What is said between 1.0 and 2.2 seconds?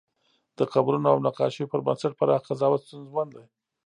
او نقاشیو پر بنسټ